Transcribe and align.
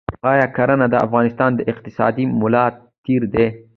آیا 0.31 0.45
کرنه 0.55 0.85
د 0.89 0.95
افغانستان 1.05 1.51
د 1.55 1.59
اقتصاد 1.71 2.13
ملا 2.41 2.65
تیر 3.03 3.23
دی؟ 3.33 3.47